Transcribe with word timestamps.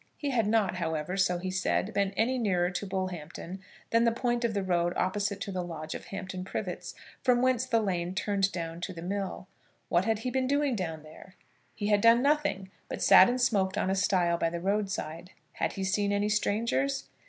He 0.17 0.31
had 0.31 0.47
not, 0.47 0.77
however, 0.77 1.15
so 1.15 1.37
he 1.37 1.51
said, 1.51 1.93
been 1.93 2.09
any 2.17 2.39
nearer 2.39 2.71
to 2.71 2.87
Bullhampton 2.87 3.59
than 3.91 4.03
the 4.03 4.11
point 4.11 4.43
of 4.43 4.55
the 4.55 4.63
road 4.63 4.93
opposite 4.97 5.39
to 5.41 5.51
the 5.51 5.61
lodge 5.63 5.93
of 5.93 6.05
Hampton 6.05 6.43
Privets, 6.43 6.95
from 7.21 7.43
whence 7.43 7.67
the 7.67 7.79
lane 7.79 8.15
turned 8.15 8.51
down 8.51 8.81
to 8.81 8.93
the 8.93 9.03
mill. 9.03 9.47
What 9.89 10.05
had 10.05 10.19
he 10.25 10.31
been 10.31 10.47
doing 10.47 10.75
down 10.75 11.03
there? 11.03 11.35
He 11.75 11.89
had 11.89 12.01
done 12.01 12.23
nothing, 12.23 12.71
but 12.89 13.03
sat 13.03 13.29
and 13.29 13.39
smoked 13.39 13.77
on 13.77 13.91
a 13.91 13.95
stile 13.95 14.39
by 14.39 14.49
the 14.49 14.59
road 14.59 14.89
side. 14.89 15.33
Had 15.53 15.73
he 15.73 15.83
seen 15.83 16.11
any 16.11 16.29
strangers? 16.29 17.07